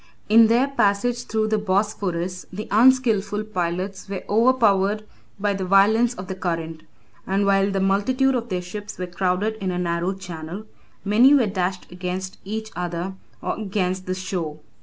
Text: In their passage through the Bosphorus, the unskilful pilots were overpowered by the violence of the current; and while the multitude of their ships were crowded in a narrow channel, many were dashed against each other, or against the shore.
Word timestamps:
In 0.29 0.47
their 0.47 0.67
passage 0.67 1.25
through 1.25 1.49
the 1.49 1.59
Bosphorus, 1.59 2.47
the 2.51 2.67
unskilful 2.71 3.43
pilots 3.43 4.09
were 4.09 4.23
overpowered 4.27 5.03
by 5.39 5.53
the 5.53 5.63
violence 5.63 6.15
of 6.15 6.25
the 6.25 6.33
current; 6.33 6.81
and 7.27 7.45
while 7.45 7.69
the 7.69 7.79
multitude 7.79 8.33
of 8.33 8.49
their 8.49 8.63
ships 8.63 8.97
were 8.97 9.05
crowded 9.05 9.57
in 9.61 9.69
a 9.69 9.77
narrow 9.77 10.13
channel, 10.15 10.65
many 11.05 11.35
were 11.35 11.45
dashed 11.45 11.91
against 11.91 12.39
each 12.43 12.71
other, 12.75 13.13
or 13.43 13.59
against 13.59 14.07
the 14.07 14.15
shore. 14.15 14.57